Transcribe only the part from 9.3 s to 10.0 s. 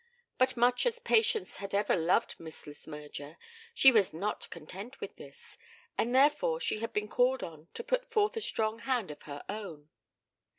own.